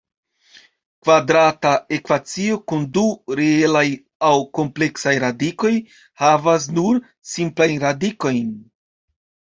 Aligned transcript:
Kvadrata 1.07 1.73
ekvacio 1.97 2.55
kun 2.71 2.87
du 2.95 3.03
reelaj 3.41 3.85
aŭ 4.29 4.33
kompleksaj 4.61 5.13
radikoj 5.27 5.75
havas 6.23 6.69
nur 6.79 7.01
simplajn 7.35 7.81
radikojn. 7.89 8.45